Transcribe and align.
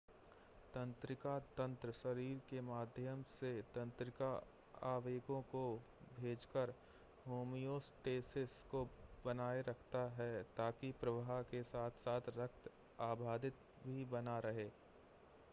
तंत्रिका 0.73 1.37
तंत्र 1.57 1.91
शरीर 1.91 2.37
के 2.49 2.61
माध्यम 2.61 3.21
से 3.33 3.51
तंत्रिका 3.75 4.29
आवेगों 4.85 5.41
को 5.51 5.61
भेजकर 6.19 6.73
होमियोस्टेसिस 7.27 8.63
को 8.71 8.83
बनाए 9.25 9.61
रखता 9.61 10.03
है 10.17 10.31
ताकि 10.57 10.91
प्रवाह 11.01 11.41
के 11.51 11.63
साथ-साथ 11.65 12.33
रक्त 12.37 12.71
अबाधित 13.01 13.65
भी 13.85 14.05
बना 14.11 14.39
रहे 14.39 14.69